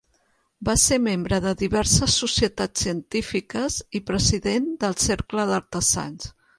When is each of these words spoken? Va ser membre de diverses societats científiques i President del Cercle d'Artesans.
Va 0.69 0.73
ser 0.83 0.97
membre 1.07 1.39
de 1.43 1.51
diverses 1.59 2.17
societats 2.23 2.87
científiques 2.87 3.79
i 4.01 4.05
President 4.11 4.75
del 4.85 5.01
Cercle 5.09 5.51
d'Artesans. 5.55 6.37